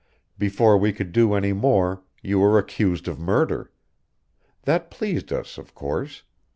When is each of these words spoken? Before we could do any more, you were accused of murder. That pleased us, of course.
Before 0.35 0.79
we 0.79 0.93
could 0.93 1.11
do 1.11 1.35
any 1.35 1.53
more, 1.53 2.01
you 2.23 2.39
were 2.39 2.57
accused 2.57 3.07
of 3.07 3.19
murder. 3.19 3.71
That 4.63 4.89
pleased 4.89 5.31
us, 5.31 5.59
of 5.59 5.75
course. 5.75 6.23